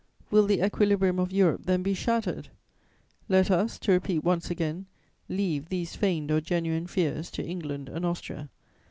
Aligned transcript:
Will 0.31 0.47
the 0.47 0.65
equilibrium 0.65 1.19
of 1.19 1.31
Europe 1.31 1.61
then 1.67 1.83
be 1.83 1.93
shattered? 1.93 2.49
"Let 3.29 3.51
us, 3.51 3.77
to 3.77 3.91
repeat 3.91 4.23
once 4.23 4.49
again, 4.49 4.87
leave 5.29 5.69
these 5.69 5.95
feigned 5.95 6.31
or 6.31 6.41
genuine 6.41 6.87
fears 6.87 7.29
to 7.29 7.45
England 7.45 7.87
and 7.87 8.03
Austria. 8.03 8.49